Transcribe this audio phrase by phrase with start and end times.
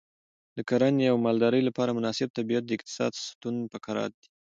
[0.57, 4.27] د کرنې او مالدارۍ لپاره مناسب طبیعت د اقتصاد ستون فقرات دی.